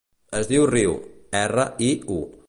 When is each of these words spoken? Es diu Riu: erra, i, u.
Es 0.37 0.47
diu 0.51 0.63
Riu: 0.71 0.95
erra, 1.43 1.67
i, 1.89 1.91
u. 2.21 2.23